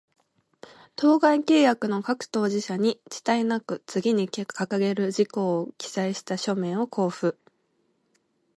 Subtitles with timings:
[0.95, 7.37] 当該契約の各当事者に、遅滞なく、次に掲げる事項を記載した書面を交付